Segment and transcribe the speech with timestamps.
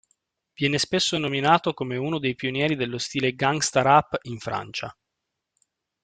[0.55, 4.97] Viene spesso nominato come uno dei pionieri dello stile gangsta rap in Francia.